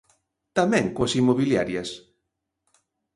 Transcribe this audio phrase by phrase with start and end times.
[0.57, 1.89] Tamén coas inmobiliarias.